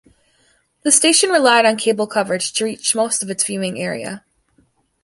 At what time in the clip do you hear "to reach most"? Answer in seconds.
2.53-3.21